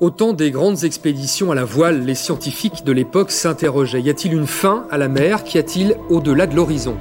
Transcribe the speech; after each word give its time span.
Au 0.00 0.10
temps 0.10 0.32
des 0.32 0.52
grandes 0.52 0.84
expéditions 0.84 1.50
à 1.50 1.56
la 1.56 1.64
voile, 1.64 2.04
les 2.04 2.14
scientifiques 2.14 2.84
de 2.84 2.92
l'époque 2.92 3.32
s'interrogeaient. 3.32 4.00
Y 4.00 4.10
a-t-il 4.10 4.32
une 4.32 4.46
fin 4.46 4.84
à 4.92 4.96
la 4.96 5.08
mer? 5.08 5.42
Qu'y 5.42 5.58
a-t-il 5.58 5.96
au-delà 6.08 6.46
de 6.46 6.54
l'horizon? 6.54 6.94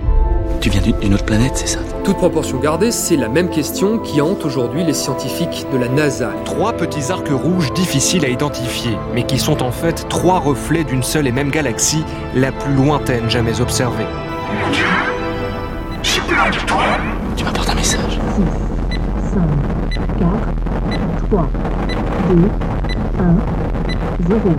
Tu 0.61 0.71
viens 0.71 0.81
d'une 0.81 1.13
autre 1.13 1.23
planète, 1.23 1.51
c'est 1.53 1.67
ça? 1.67 1.79
Toute 2.03 2.17
proportion 2.17 2.57
gardée, 2.57 2.89
c'est 2.89 3.15
la 3.15 3.29
même 3.29 3.51
question 3.51 3.99
qui 3.99 4.19
hante 4.19 4.43
aujourd'hui 4.45 4.83
les 4.83 4.95
scientifiques 4.95 5.67
de 5.71 5.77
la 5.77 5.89
NASA. 5.89 6.31
Trois 6.43 6.73
petits 6.73 7.11
arcs 7.11 7.29
rouges 7.29 7.71
difficiles 7.73 8.25
à 8.25 8.29
identifier, 8.29 8.97
mais 9.13 9.27
qui 9.27 9.37
sont 9.37 9.61
en 9.61 9.71
fait 9.71 10.09
trois 10.09 10.39
reflets 10.39 10.83
d'une 10.83 11.03
seule 11.03 11.27
et 11.27 11.31
même 11.31 11.51
galaxie, 11.51 12.03
la 12.33 12.51
plus 12.51 12.73
lointaine 12.73 13.29
jamais 13.29 13.61
observée. 13.61 14.07
Mon 14.65 14.71
Dieu 14.71 14.85
d'étoiles 16.01 17.01
Tu 17.35 17.43
m'apportes 17.43 17.69
un 17.69 17.75
message 17.75 18.19
5, 19.33 19.43
4, 20.17 21.29
3, 21.29 21.49
2, 22.29 22.76
1, 23.17 23.35
0. 24.29 24.49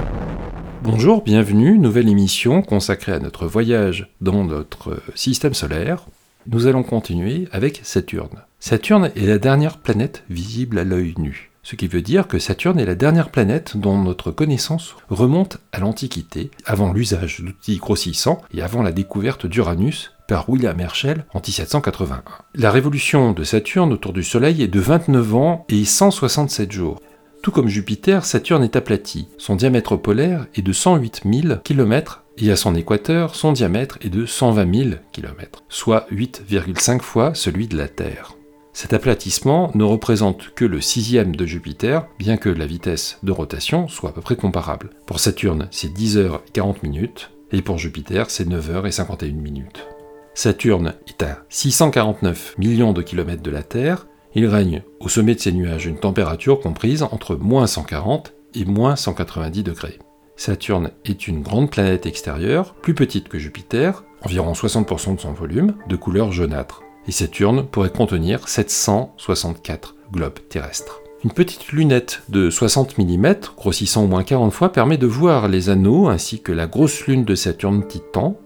Bonjour, 0.83 1.23
bienvenue, 1.23 1.79
nouvelle 1.79 2.09
émission 2.09 2.63
consacrée 2.63 3.13
à 3.13 3.21
notre 3.21 3.47
voyage 3.47 4.13
dans 4.21 4.45
notre 4.45 5.01
système 5.15 5.55
solaire. 5.55 6.07
Nous 6.49 6.67
allons 6.67 6.83
continuer 6.83 7.47
avec 7.53 7.81
Saturne. 7.85 8.43
Saturne 8.59 9.11
est 9.15 9.27
la 9.27 9.39
dernière 9.39 9.79
planète 9.79 10.25
visible 10.29 10.79
à 10.79 10.85
l'œil 10.85 11.15
nu. 11.19 11.51
Ce 11.63 11.77
qui 11.77 11.87
veut 11.87 12.03
dire 12.03 12.27
que 12.27 12.39
Saturne 12.39 12.81
est 12.81 12.87
la 12.87 12.95
dernière 12.95 13.31
planète 13.31 13.77
dont 13.77 13.99
notre 13.99 14.31
connaissance 14.33 14.97
remonte 15.09 15.59
à 15.73 15.79
l'Antiquité, 15.79 16.51
avant 16.65 16.93
l'usage 16.93 17.41
d'outils 17.41 17.77
grossissants 17.77 18.41
et 18.53 18.63
avant 18.63 18.83
la 18.83 18.91
découverte 18.91 19.47
d'Uranus 19.47 20.13
par 20.27 20.49
William 20.49 20.79
Herschel 20.81 21.25
en 21.33 21.39
1781. 21.39 22.23
La 22.55 22.71
révolution 22.71 23.33
de 23.33 23.45
Saturne 23.45 23.93
autour 23.93 24.13
du 24.13 24.25
Soleil 24.25 24.63
est 24.63 24.69
de 24.69 24.81
29 24.81 25.35
ans 25.35 25.67
et 25.69 25.85
167 25.85 26.73
jours. 26.73 27.01
Tout 27.49 27.55
comme 27.55 27.69
Jupiter, 27.69 28.27
Saturne 28.27 28.63
est 28.63 28.77
aplati. 28.77 29.27
Son 29.39 29.57
diamètre 29.57 29.97
polaire 29.97 30.47
est 30.55 30.61
de 30.61 30.75
108 30.75 31.23
000 31.25 31.55
km 31.65 32.25
et 32.37 32.51
à 32.51 32.57
son 32.57 32.75
équateur, 32.75 33.35
son 33.35 33.53
diamètre 33.53 33.97
est 34.03 34.11
de 34.11 34.27
120 34.27 34.75
000 34.75 34.91
km, 35.13 35.63
soit 35.71 36.07
8,5 36.13 37.01
fois 37.01 37.33
celui 37.33 37.67
de 37.67 37.79
la 37.79 37.89
Terre. 37.89 38.35
Cet 38.75 38.93
aplatissement 38.93 39.71
ne 39.75 39.83
représente 39.83 40.51
que 40.55 40.67
le 40.67 40.83
sixième 40.83 41.35
de 41.35 41.47
Jupiter, 41.47 42.07
bien 42.19 42.37
que 42.37 42.51
la 42.51 42.67
vitesse 42.67 43.19
de 43.23 43.33
rotation 43.33 43.89
soit 43.89 44.11
à 44.11 44.13
peu 44.13 44.21
près 44.21 44.37
comparable. 44.37 44.91
Pour 45.07 45.19
Saturne, 45.19 45.69
c'est 45.71 45.91
10h40 45.91 46.83
minutes, 46.83 47.31
et 47.51 47.63
pour 47.63 47.79
Jupiter, 47.79 48.29
c'est 48.29 48.47
9h51 48.47 49.33
minutes. 49.33 49.87
Saturne 50.35 50.97
est 51.09 51.23
à 51.23 51.47
649 51.49 52.59
millions 52.59 52.93
de 52.93 53.01
kilomètres 53.01 53.43
de 53.43 53.51
la 53.51 53.63
Terre, 53.63 54.07
il 54.35 54.47
règne 54.47 54.83
au 55.01 55.09
sommet 55.09 55.35
de 55.35 55.41
ses 55.41 55.53
nuages 55.53 55.87
une 55.87 55.99
température 55.99 56.61
comprise 56.61 57.03
entre 57.03 57.37
moins 57.37 57.67
140 57.67 58.35
et 58.55 58.65
moins 58.65 58.97
190 58.97 59.63
degrés. 59.63 59.99
Saturne 60.37 60.91
est 61.05 61.27
une 61.27 61.43
grande 61.43 61.71
planète 61.71 62.07
extérieure, 62.07 62.75
plus 62.75 62.95
petite 62.95 63.29
que 63.29 63.39
Jupiter, 63.39 64.05
environ 64.23 64.53
60% 64.53 65.17
de 65.17 65.21
son 65.21 65.33
volume, 65.33 65.75
de 65.89 65.97
couleur 65.97 66.31
jaunâtre. 66.31 66.83
Et 67.09 67.13
Saturne 67.13 67.67
pourrait 67.67 67.91
contenir 67.91 68.49
764 68.49 69.97
globes 70.13 70.39
terrestres. 70.49 71.01
Une 71.25 71.33
petite 71.33 71.73
lunette 71.73 72.23
de 72.29 72.49
60 72.49 72.99
mm, 72.99 73.35
grossissant 73.57 74.05
au 74.05 74.07
moins 74.07 74.23
40 74.23 74.53
fois, 74.53 74.71
permet 74.71 74.99
de 74.99 75.07
voir 75.07 75.49
les 75.49 75.69
anneaux 75.69 76.07
ainsi 76.07 76.41
que 76.41 76.53
la 76.53 76.69
grosse 76.69 77.07
lune 77.07 77.25
de 77.25 77.35
Saturne 77.35 77.85
Titan, 77.85 78.39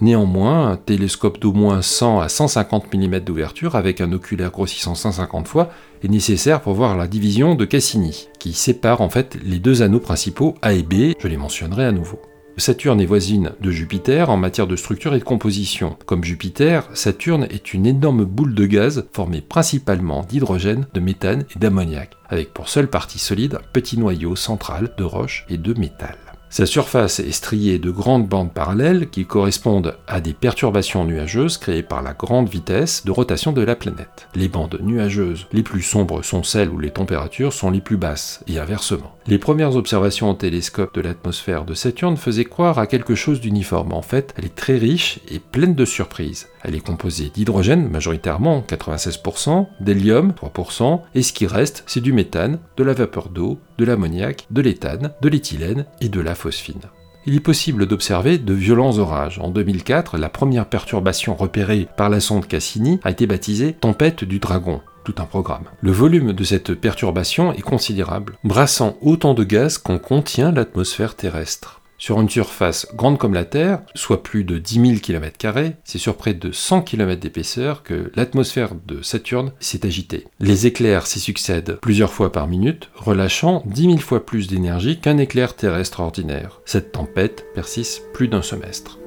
Néanmoins, 0.00 0.70
un 0.70 0.76
télescope 0.76 1.38
d'au 1.38 1.52
moins 1.52 1.82
100 1.82 2.20
à 2.20 2.28
150 2.28 2.94
mm 2.94 3.20
d'ouverture 3.20 3.76
avec 3.76 4.00
un 4.00 4.12
oculaire 4.12 4.50
grossissant 4.50 4.94
150 4.94 5.46
fois 5.46 5.68
est 6.02 6.08
nécessaire 6.08 6.62
pour 6.62 6.72
voir 6.72 6.96
la 6.96 7.06
division 7.06 7.54
de 7.54 7.66
Cassini, 7.66 8.28
qui 8.38 8.54
sépare 8.54 9.02
en 9.02 9.10
fait 9.10 9.36
les 9.44 9.58
deux 9.58 9.82
anneaux 9.82 10.00
principaux 10.00 10.54
A 10.62 10.72
et 10.72 10.82
B, 10.82 11.12
je 11.18 11.28
les 11.28 11.36
mentionnerai 11.36 11.84
à 11.84 11.92
nouveau. 11.92 12.18
Saturne 12.56 13.00
est 13.00 13.06
voisine 13.06 13.52
de 13.60 13.70
Jupiter 13.70 14.30
en 14.30 14.36
matière 14.36 14.66
de 14.66 14.76
structure 14.76 15.14
et 15.14 15.18
de 15.18 15.24
composition. 15.24 15.96
Comme 16.06 16.24
Jupiter, 16.24 16.88
Saturne 16.94 17.46
est 17.50 17.72
une 17.72 17.86
énorme 17.86 18.24
boule 18.24 18.54
de 18.54 18.66
gaz 18.66 19.06
formée 19.12 19.40
principalement 19.40 20.22
d'hydrogène, 20.22 20.86
de 20.92 21.00
méthane 21.00 21.44
et 21.54 21.58
d'ammoniac, 21.58 22.16
avec 22.28 22.52
pour 22.52 22.68
seule 22.68 22.88
partie 22.88 23.18
solide 23.18 23.54
un 23.54 23.72
petit 23.72 23.98
noyau 23.98 24.36
central 24.36 24.94
de 24.96 25.04
roche 25.04 25.46
et 25.48 25.56
de 25.56 25.78
métal. 25.78 26.16
Sa 26.52 26.66
surface 26.66 27.20
est 27.20 27.30
striée 27.30 27.78
de 27.78 27.92
grandes 27.92 28.26
bandes 28.26 28.52
parallèles 28.52 29.08
qui 29.08 29.24
correspondent 29.24 29.96
à 30.08 30.20
des 30.20 30.32
perturbations 30.32 31.04
nuageuses 31.04 31.58
créées 31.58 31.84
par 31.84 32.02
la 32.02 32.12
grande 32.12 32.48
vitesse 32.48 33.04
de 33.04 33.12
rotation 33.12 33.52
de 33.52 33.62
la 33.62 33.76
planète. 33.76 34.26
Les 34.34 34.48
bandes 34.48 34.80
nuageuses 34.82 35.46
les 35.52 35.62
plus 35.62 35.82
sombres 35.82 36.22
sont 36.24 36.42
celles 36.42 36.70
où 36.70 36.80
les 36.80 36.90
températures 36.90 37.52
sont 37.52 37.70
les 37.70 37.80
plus 37.80 37.96
basses, 37.96 38.42
et 38.48 38.58
inversement. 38.58 39.14
Les 39.30 39.38
premières 39.38 39.76
observations 39.76 40.28
au 40.28 40.34
télescope 40.34 40.92
de 40.92 41.00
l'atmosphère 41.00 41.64
de 41.64 41.72
Saturne 41.72 42.16
faisaient 42.16 42.44
croire 42.44 42.80
à 42.80 42.88
quelque 42.88 43.14
chose 43.14 43.40
d'uniforme. 43.40 43.92
En 43.92 44.02
fait, 44.02 44.34
elle 44.36 44.46
est 44.46 44.56
très 44.56 44.76
riche 44.76 45.20
et 45.30 45.38
pleine 45.38 45.76
de 45.76 45.84
surprises. 45.84 46.48
Elle 46.64 46.74
est 46.74 46.84
composée 46.84 47.30
d'hydrogène, 47.32 47.88
majoritairement 47.88 48.64
96%, 48.68 49.68
d'hélium 49.78 50.32
3%, 50.32 51.02
et 51.14 51.22
ce 51.22 51.32
qui 51.32 51.46
reste, 51.46 51.84
c'est 51.86 52.00
du 52.00 52.12
méthane, 52.12 52.58
de 52.76 52.82
la 52.82 52.92
vapeur 52.92 53.28
d'eau, 53.28 53.60
de 53.78 53.84
l'ammoniac, 53.84 54.48
de 54.50 54.62
l'éthane, 54.62 55.12
de 55.22 55.28
l'éthylène 55.28 55.86
et 56.00 56.08
de 56.08 56.20
la 56.20 56.34
phosphine. 56.34 56.82
Il 57.24 57.36
est 57.36 57.40
possible 57.40 57.86
d'observer 57.86 58.36
de 58.36 58.54
violents 58.54 58.98
orages. 58.98 59.38
En 59.38 59.50
2004, 59.50 60.18
la 60.18 60.28
première 60.28 60.66
perturbation 60.66 61.36
repérée 61.36 61.86
par 61.96 62.10
la 62.10 62.18
sonde 62.18 62.48
Cassini 62.48 62.98
a 63.04 63.12
été 63.12 63.28
baptisée 63.28 63.74
Tempête 63.74 64.24
du 64.24 64.40
Dragon. 64.40 64.80
Tout 65.04 65.14
un 65.18 65.24
programme. 65.24 65.64
Le 65.80 65.92
volume 65.92 66.32
de 66.32 66.44
cette 66.44 66.74
perturbation 66.74 67.52
est 67.52 67.62
considérable, 67.62 68.36
brassant 68.44 68.96
autant 69.00 69.34
de 69.34 69.44
gaz 69.44 69.78
qu'en 69.78 69.98
contient 69.98 70.52
l'atmosphère 70.52 71.16
terrestre. 71.16 71.80
Sur 72.00 72.18
une 72.18 72.30
surface 72.30 72.86
grande 72.94 73.18
comme 73.18 73.34
la 73.34 73.44
Terre, 73.44 73.80
soit 73.94 74.22
plus 74.22 74.42
de 74.42 74.56
10 74.56 74.74
000 74.86 75.00
km, 75.00 75.36
c'est 75.84 75.98
sur 75.98 76.16
près 76.16 76.32
de 76.32 76.50
100 76.50 76.80
km 76.80 77.20
d'épaisseur 77.20 77.82
que 77.82 78.10
l'atmosphère 78.14 78.70
de 78.86 79.02
Saturne 79.02 79.52
s'est 79.60 79.84
agitée. 79.84 80.26
Les 80.38 80.66
éclairs 80.66 81.06
s'y 81.06 81.20
succèdent 81.20 81.78
plusieurs 81.82 82.14
fois 82.14 82.32
par 82.32 82.46
minute, 82.46 82.88
relâchant 82.94 83.62
10 83.66 83.82
000 83.82 83.98
fois 83.98 84.24
plus 84.24 84.48
d'énergie 84.48 84.98
qu'un 84.98 85.18
éclair 85.18 85.54
terrestre 85.54 86.00
ordinaire. 86.00 86.62
Cette 86.64 86.92
tempête 86.92 87.44
persiste 87.54 88.02
plus 88.14 88.28
d'un 88.28 88.42
semestre. 88.42 88.99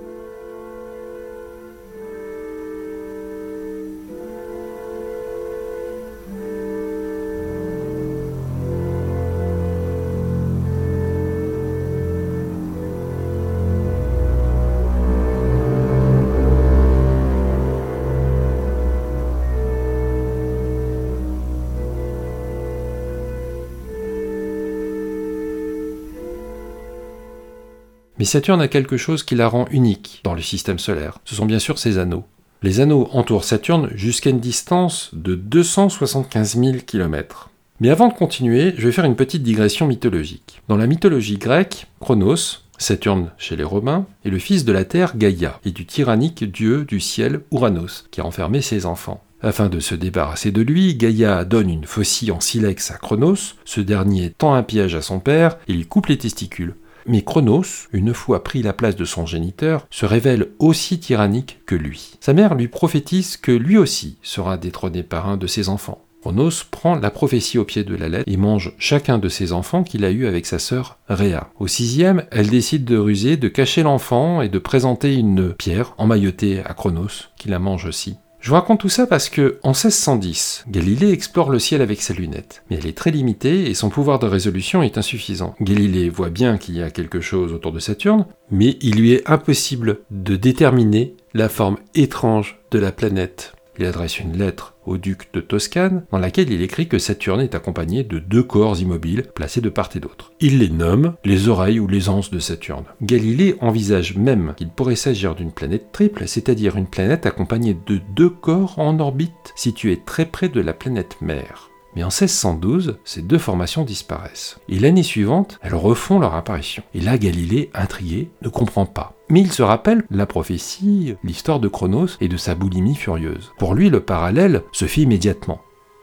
Mais 28.20 28.26
Saturne 28.26 28.62
a 28.62 28.68
quelque 28.68 28.98
chose 28.98 29.24
qui 29.24 29.36
la 29.36 29.48
rend 29.48 29.66
unique 29.72 30.22
dans 30.24 30.34
le 30.34 30.42
système 30.42 30.80
solaire. 30.80 31.20
Ce 31.26 31.36
sont 31.36 31.46
bien 31.46 31.60
sûr 31.60 31.80
ses 31.80 31.98
anneaux. 31.98 32.26
Les 32.62 32.80
anneaux 32.80 33.10
entourent 33.12 33.44
Saturne 33.44 33.90
jusqu'à 33.96 34.30
une 34.30 34.40
distance 34.40 35.10
de 35.14 35.36
275 35.36 36.58
000 36.58 36.78
km. 36.86 37.50
Mais 37.80 37.90
avant 37.90 38.08
de 38.08 38.14
continuer, 38.14 38.74
je 38.78 38.86
vais 38.88 38.94
faire 38.94 39.06
une 39.06 39.16
petite 39.16 39.44
digression 39.44 39.88
mythologique. 39.88 40.62
Dans 40.70 40.78
la 40.78 40.88
mythologie 40.88 41.38
grecque, 41.38 41.88
Chronos, 42.00 42.62
Saturne 42.78 43.32
chez 43.38 43.56
les 43.56 43.64
Romains, 43.64 44.06
est 44.24 44.30
le 44.30 44.40
fils 44.40 44.64
de 44.64 44.72
la 44.72 44.86
Terre 44.86 45.18
Gaïa 45.18 45.60
et 45.66 45.72
du 45.72 45.86
tyrannique 45.86 46.44
dieu 46.44 46.86
du 46.86 47.00
ciel 47.00 47.42
Ouranos, 47.52 48.06
qui 48.12 48.22
a 48.22 48.26
enfermé 48.26 48.62
ses 48.62 48.86
enfants. 48.86 49.24
Afin 49.42 49.68
de 49.68 49.82
se 49.82 49.96
débarrasser 49.96 50.52
de 50.52 50.62
lui, 50.62 50.96
Gaïa 50.96 51.44
donne 51.44 51.70
une 51.70 51.84
faucille 51.84 52.32
en 52.32 52.40
silex 52.40 52.92
à 52.92 52.96
Chronos, 52.96 53.56
ce 53.66 53.82
dernier 53.82 54.30
tend 54.30 54.54
un 54.54 54.64
piège 54.64 54.96
à 54.96 55.02
son 55.02 55.20
père 55.20 55.58
et 55.68 55.74
lui 55.74 55.86
coupe 55.86 56.06
les 56.06 56.18
testicules. 56.18 56.76
Mais 57.06 57.22
Chronos, 57.22 57.88
une 57.92 58.14
fois 58.14 58.44
pris 58.44 58.62
la 58.62 58.74
place 58.74 58.96
de 58.96 59.06
son 59.06 59.26
géniteur, 59.26 59.88
se 59.90 60.06
révèle 60.06 60.50
aussi 60.60 61.00
tyrannique 61.00 61.60
que 61.66 61.76
lui. 61.76 62.14
Sa 62.20 62.34
mère 62.34 62.56
lui 62.56 62.68
prophétise 62.68 63.38
que 63.38 63.52
lui 63.52 63.78
aussi 63.78 64.18
sera 64.22 64.58
détrôné 64.58 65.04
par 65.04 65.28
un 65.28 65.38
de 65.38 65.48
ses 65.48 65.70
enfants. 65.70 66.06
Chronos 66.24 66.64
prend 66.72 66.96
la 66.96 67.12
prophétie 67.12 67.58
au 67.58 67.66
pied 67.66 67.84
de 67.84 67.96
la 67.96 68.08
lettre 68.08 68.24
et 68.32 68.38
mange 68.38 68.74
chacun 68.78 69.18
de 69.18 69.28
ses 69.28 69.52
enfants 69.52 69.84
qu'il 69.84 70.06
a 70.06 70.12
eu 70.12 70.26
avec 70.26 70.46
sa 70.46 70.58
sœur 70.58 70.98
Rhea. 71.10 71.50
Au 71.60 71.68
sixième, 71.68 72.24
elle 72.32 72.50
décide 72.50 72.86
de 72.86 72.96
ruser, 72.96 73.36
de 73.36 73.50
cacher 73.50 73.84
l'enfant 73.84 74.42
et 74.42 74.48
de 74.48 74.58
présenter 74.58 75.16
une 75.16 75.54
pierre 75.54 75.94
emmaillotée 75.98 76.62
à 76.64 76.74
Chronos, 76.74 77.28
qui 77.38 77.50
la 77.50 77.60
mange 77.60 77.86
aussi. 77.86 78.16
Je 78.44 78.50
vous 78.50 78.56
raconte 78.56 78.82
tout 78.82 78.90
ça 78.90 79.08
parce 79.08 79.30
que, 79.30 79.58
en 79.64 79.70
1610, 79.70 80.66
Galilée 80.68 81.14
explore 81.14 81.50
le 81.50 81.60
ciel 81.60 81.82
avec 81.82 82.02
sa 82.02 82.14
lunette, 82.14 82.62
mais 82.70 82.76
elle 82.76 82.88
est 82.88 82.98
très 82.98 83.10
limitée 83.10 83.70
et 83.70 83.74
son 83.74 83.88
pouvoir 83.90 84.20
de 84.20 84.28
résolution 84.28 84.84
est 84.84 84.98
insuffisant. 84.98 85.56
Galilée 85.62 86.10
voit 86.10 86.30
bien 86.30 86.58
qu'il 86.58 86.76
y 86.76 86.84
a 86.84 86.92
quelque 86.92 87.22
chose 87.22 87.54
autour 87.54 87.72
de 87.72 87.80
Saturne, 87.80 88.26
mais 88.52 88.78
il 88.82 88.96
lui 88.98 89.14
est 89.14 89.30
impossible 89.30 90.02
de 90.12 90.36
déterminer 90.36 91.16
la 91.34 91.48
forme 91.48 91.78
étrange 91.96 92.60
de 92.72 92.80
la 92.80 92.92
planète. 92.92 93.54
Il 93.80 93.86
adresse 93.86 94.20
une 94.20 94.38
lettre 94.38 94.73
au 94.86 94.98
duc 94.98 95.30
de 95.34 95.40
Toscane, 95.40 96.04
dans 96.12 96.18
laquelle 96.18 96.52
il 96.52 96.62
écrit 96.62 96.88
que 96.88 97.00
Saturne 97.00 97.42
est 97.42 97.56
accompagné 97.56 98.04
de 98.04 98.20
deux 98.20 98.44
corps 98.44 98.80
immobiles 98.80 99.24
placés 99.36 99.62
de 99.62 99.70
part 99.70 99.90
et 99.96 100.00
d'autre. 100.00 100.32
Il 100.40 100.60
les 100.60 100.70
nomme 100.70 101.16
les 101.24 101.48
oreilles 101.48 101.80
ou 101.80 101.88
les 101.88 102.10
anses 102.10 102.32
de 102.32 102.40
Saturne. 102.40 102.86
Galilée 103.02 103.56
envisage 103.62 104.16
même 104.16 104.54
qu'il 104.58 104.70
pourrait 104.70 104.96
s'agir 104.96 105.36
d'une 105.36 105.52
planète 105.52 105.92
triple, 105.92 106.28
c'est-à-dire 106.28 106.78
une 106.78 106.88
planète 106.88 107.26
accompagnée 107.26 107.78
de 107.86 108.00
deux 108.16 108.30
corps 108.30 108.80
en 108.80 109.00
orbite 109.00 109.54
situés 109.56 110.02
très 110.06 110.26
près 110.26 110.50
de 110.50 110.62
la 110.62 110.74
planète 110.74 111.18
mère. 111.22 111.73
Mais 111.96 112.04
en 112.04 112.08
1612, 112.08 112.98
ces 113.04 113.22
deux 113.22 113.38
formations 113.38 113.84
disparaissent. 113.84 114.58
Et 114.70 114.80
l'année 114.80 115.04
suivante, 115.04 115.60
elles 115.62 115.76
refont 115.76 116.20
leur 116.20 116.36
apparition. 116.36 116.84
Et 116.94 117.02
là, 117.02 117.18
Galilée, 117.18 117.70
intrigué, 117.74 118.30
ne 118.42 118.50
comprend 118.50 118.86
pas. 118.86 119.16
Mais 119.30 119.42
il 119.42 119.52
se 119.52 119.62
rappelle 119.62 120.04
la 120.10 120.26
prophétie, 120.26 121.16
l'histoire 121.24 121.60
de 121.60 121.68
Chronos 121.68 122.18
et 122.22 122.28
de 122.28 122.38
sa 122.38 122.56
boulimie 122.56 122.96
furieuse. 122.96 123.52
Pour 123.58 123.76
lui, 123.76 123.90
le 123.90 124.00
parallèle 124.00 124.64
se 124.72 124.86
fit 124.86 125.04
immédiatement. 125.04 125.62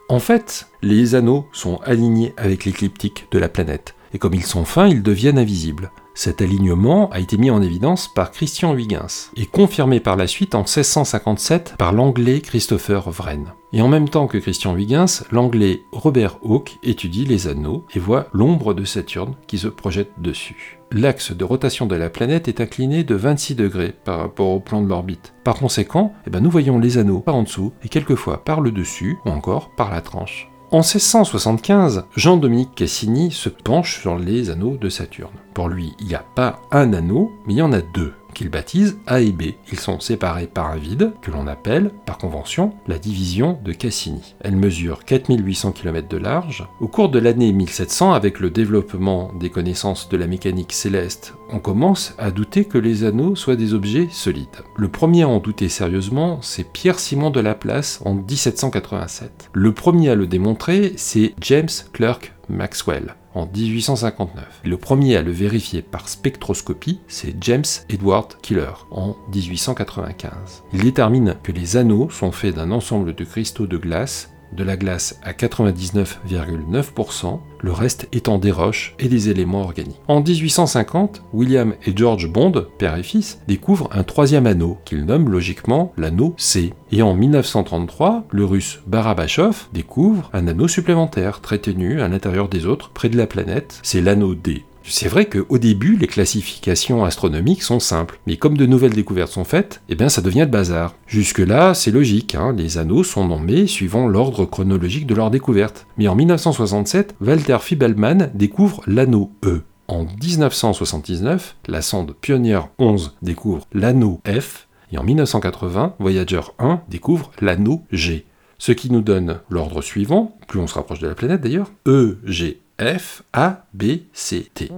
En 0.08 0.18
fait, 0.18 0.68
les 0.82 1.14
anneaux 1.14 1.46
sont 1.52 1.76
alignés 1.84 2.34
avec 2.36 2.64
l'écliptique 2.64 3.28
de 3.30 3.38
la 3.38 3.48
planète. 3.48 3.94
Et 4.12 4.18
comme 4.18 4.34
ils 4.34 4.44
sont 4.44 4.64
fins, 4.64 4.88
ils 4.88 5.04
deviennent 5.04 5.38
invisibles. 5.38 5.92
Cet 6.14 6.42
alignement 6.42 7.08
a 7.10 7.20
été 7.20 7.36
mis 7.36 7.50
en 7.50 7.62
évidence 7.62 8.08
par 8.08 8.30
Christian 8.30 8.74
Huygens 8.74 9.30
et 9.36 9.46
confirmé 9.46 10.00
par 10.00 10.16
la 10.16 10.26
suite 10.26 10.54
en 10.54 10.60
1657 10.60 11.76
par 11.78 11.92
l'anglais 11.92 12.40
Christopher 12.40 13.10
Wren. 13.10 13.52
Et 13.72 13.82
en 13.82 13.88
même 13.88 14.08
temps 14.08 14.26
que 14.26 14.38
Christian 14.38 14.76
Huygens, 14.76 15.24
l'anglais 15.30 15.84
Robert 15.92 16.38
Hooke 16.42 16.78
étudie 16.82 17.24
les 17.24 17.46
anneaux 17.46 17.84
et 17.94 18.00
voit 18.00 18.26
l'ombre 18.32 18.74
de 18.74 18.84
Saturne 18.84 19.34
qui 19.46 19.58
se 19.58 19.68
projette 19.68 20.12
dessus. 20.18 20.80
L'axe 20.92 21.30
de 21.30 21.44
rotation 21.44 21.86
de 21.86 21.94
la 21.94 22.10
planète 22.10 22.48
est 22.48 22.60
incliné 22.60 23.04
de 23.04 23.14
26 23.14 23.54
degrés 23.54 23.94
par 24.04 24.18
rapport 24.18 24.48
au 24.48 24.58
plan 24.58 24.82
de 24.82 24.88
l'orbite. 24.88 25.34
Par 25.44 25.54
conséquent, 25.54 26.12
eh 26.26 26.30
ben 26.30 26.40
nous 26.40 26.50
voyons 26.50 26.80
les 26.80 26.98
anneaux 26.98 27.20
par 27.20 27.36
en 27.36 27.44
dessous 27.44 27.72
et 27.84 27.88
quelquefois 27.88 28.44
par 28.44 28.60
le 28.60 28.72
dessus 28.72 29.18
ou 29.24 29.30
encore 29.30 29.70
par 29.76 29.90
la 29.92 30.00
tranche. 30.00 30.50
En 30.72 30.82
1675, 30.82 32.04
Jean-Dominique 32.14 32.76
Cassini 32.76 33.32
se 33.32 33.48
penche 33.48 34.00
sur 34.00 34.16
les 34.16 34.50
anneaux 34.50 34.76
de 34.76 34.88
Saturne. 34.88 35.34
Pour 35.52 35.68
lui, 35.68 35.94
il 35.98 36.06
n'y 36.06 36.14
a 36.14 36.24
pas 36.36 36.60
un 36.70 36.92
anneau, 36.92 37.32
mais 37.44 37.54
il 37.54 37.58
y 37.58 37.62
en 37.62 37.72
a 37.72 37.80
deux 37.80 38.14
qu'il 38.32 38.50
baptise 38.50 38.98
A 39.06 39.20
et 39.20 39.32
B. 39.32 39.52
Ils 39.72 39.78
sont 39.78 40.00
séparés 40.00 40.46
par 40.46 40.70
un 40.70 40.76
vide, 40.76 41.12
que 41.22 41.30
l'on 41.30 41.46
appelle, 41.46 41.90
par 42.06 42.18
convention, 42.18 42.74
la 42.86 42.98
division 42.98 43.58
de 43.64 43.72
Cassini. 43.72 44.34
Elle 44.40 44.56
mesure 44.56 45.04
4800 45.04 45.72
km 45.72 46.08
de 46.08 46.16
large. 46.16 46.66
Au 46.80 46.88
cours 46.88 47.08
de 47.08 47.18
l'année 47.18 47.52
1700, 47.52 48.12
avec 48.12 48.40
le 48.40 48.50
développement 48.50 49.32
des 49.38 49.50
connaissances 49.50 50.08
de 50.08 50.16
la 50.16 50.26
mécanique 50.26 50.72
céleste, 50.72 51.34
on 51.52 51.58
commence 51.58 52.14
à 52.18 52.30
douter 52.30 52.64
que 52.64 52.78
les 52.78 53.04
anneaux 53.04 53.36
soient 53.36 53.56
des 53.56 53.74
objets 53.74 54.08
solides. 54.10 54.48
Le 54.76 54.88
premier 54.88 55.22
à 55.22 55.28
en 55.28 55.38
douter 55.38 55.68
sérieusement, 55.68 56.38
c'est 56.42 56.70
Pierre-Simon 56.70 57.30
de 57.30 57.40
Laplace 57.40 58.00
en 58.04 58.14
1787. 58.14 59.50
Le 59.52 59.72
premier 59.72 60.10
à 60.10 60.14
le 60.14 60.26
démontrer, 60.26 60.94
c'est 60.96 61.34
James 61.40 61.68
Clerk 61.92 62.32
Maxwell 62.48 63.14
en 63.34 63.46
1859. 63.46 64.62
Le 64.64 64.76
premier 64.76 65.16
à 65.16 65.22
le 65.22 65.30
vérifier 65.30 65.82
par 65.82 66.08
spectroscopie, 66.08 67.00
c'est 67.08 67.36
James 67.40 67.64
Edward 67.88 68.36
Killer 68.42 68.72
en 68.90 69.16
1895. 69.32 70.64
Il 70.72 70.82
détermine 70.82 71.36
que 71.42 71.52
les 71.52 71.76
anneaux 71.76 72.10
sont 72.10 72.32
faits 72.32 72.56
d'un 72.56 72.70
ensemble 72.70 73.14
de 73.14 73.24
cristaux 73.24 73.66
de 73.66 73.76
glace 73.76 74.30
de 74.52 74.64
la 74.64 74.76
glace 74.76 75.18
à 75.22 75.32
99,9%, 75.32 77.40
le 77.60 77.72
reste 77.72 78.08
étant 78.12 78.38
des 78.38 78.50
roches 78.50 78.94
et 78.98 79.08
des 79.08 79.28
éléments 79.28 79.62
organiques. 79.62 80.00
En 80.08 80.22
1850, 80.22 81.22
William 81.32 81.74
et 81.84 81.96
George 81.96 82.28
Bond, 82.28 82.66
père 82.78 82.96
et 82.96 83.02
fils, 83.02 83.40
découvrent 83.48 83.88
un 83.92 84.02
troisième 84.02 84.46
anneau 84.46 84.78
qu'ils 84.84 85.04
nomment 85.04 85.30
logiquement 85.30 85.92
l'anneau 85.96 86.34
C. 86.38 86.72
Et 86.92 87.02
en 87.02 87.14
1933, 87.14 88.24
le 88.30 88.44
russe 88.44 88.80
Barabachov 88.86 89.68
découvre 89.72 90.30
un 90.32 90.48
anneau 90.48 90.68
supplémentaire 90.68 91.40
très 91.40 91.58
ténu 91.58 92.00
à 92.00 92.08
l'intérieur 92.08 92.48
des 92.48 92.66
autres 92.66 92.90
près 92.90 93.08
de 93.08 93.16
la 93.16 93.26
planète, 93.26 93.80
c'est 93.82 94.00
l'anneau 94.00 94.34
D. 94.34 94.64
C'est 94.82 95.08
vrai 95.08 95.26
qu'au 95.26 95.58
début, 95.58 95.96
les 95.96 96.06
classifications 96.06 97.04
astronomiques 97.04 97.62
sont 97.62 97.80
simples, 97.80 98.18
mais 98.26 98.36
comme 98.36 98.56
de 98.56 98.66
nouvelles 98.66 98.92
découvertes 98.92 99.32
sont 99.32 99.44
faites, 99.44 99.82
eh 99.88 99.94
bien 99.94 100.08
ça 100.08 100.22
devient 100.22 100.40
le 100.40 100.46
bazar. 100.46 100.94
Jusque-là, 101.06 101.74
c'est 101.74 101.90
logique, 101.90 102.34
hein, 102.34 102.54
les 102.56 102.78
anneaux 102.78 103.04
sont 103.04 103.26
nommés 103.28 103.66
suivant 103.66 104.08
l'ordre 104.08 104.44
chronologique 104.46 105.06
de 105.06 105.14
leur 105.14 105.30
découverte. 105.30 105.86
Mais 105.96 106.08
en 106.08 106.14
1967, 106.14 107.14
Walter 107.20 107.58
Fibelman 107.60 108.30
découvre 108.34 108.82
l'anneau 108.86 109.32
E. 109.44 109.62
En 109.86 110.04
1979, 110.04 111.56
la 111.66 111.82
sonde 111.82 112.14
Pioneer 112.20 112.60
11 112.78 113.16
découvre 113.22 113.66
l'anneau 113.72 114.20
F, 114.26 114.68
et 114.92 114.98
en 114.98 115.04
1980, 115.04 115.94
Voyager 115.98 116.40
1 116.58 116.82
découvre 116.88 117.30
l'anneau 117.40 117.82
G. 117.90 118.24
Ce 118.58 118.72
qui 118.72 118.90
nous 118.90 119.00
donne 119.00 119.40
l'ordre 119.48 119.82
suivant, 119.82 120.36
plus 120.46 120.60
on 120.60 120.66
se 120.66 120.74
rapproche 120.74 120.98
de 120.98 121.08
la 121.08 121.14
planète 121.14 121.40
d'ailleurs, 121.40 121.72
E, 121.86 122.18
G, 122.24 122.60
F, 122.80 123.24
A, 123.34 123.66
B, 123.74 123.84
C, 124.14 124.48
T. 124.54 124.70